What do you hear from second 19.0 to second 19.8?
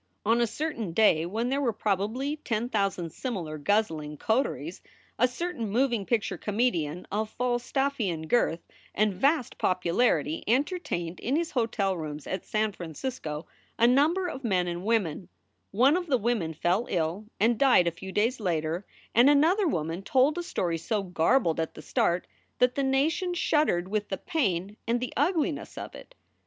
and another